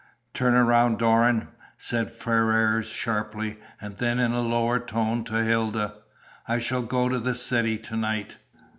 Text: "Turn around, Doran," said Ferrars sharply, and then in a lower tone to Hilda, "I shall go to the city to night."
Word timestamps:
"Turn 0.33 0.55
around, 0.55 0.97
Doran," 0.97 1.49
said 1.77 2.09
Ferrars 2.09 2.87
sharply, 2.87 3.57
and 3.79 3.97
then 3.99 4.17
in 4.17 4.31
a 4.31 4.41
lower 4.41 4.79
tone 4.79 5.23
to 5.25 5.43
Hilda, 5.43 5.93
"I 6.47 6.57
shall 6.57 6.81
go 6.81 7.07
to 7.07 7.19
the 7.19 7.35
city 7.35 7.77
to 7.77 7.95
night." 7.95 8.37